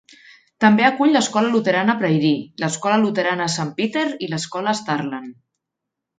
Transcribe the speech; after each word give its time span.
També 0.63 0.85
acull 0.85 1.11
l'escola 1.15 1.51
luterana 1.55 1.95
Prairie, 1.99 2.39
l'escola 2.65 2.97
luterana 3.03 3.49
Sant 3.59 3.71
Peter 3.83 4.07
i 4.29 4.33
l'escola 4.33 4.75
Starland. 4.83 5.39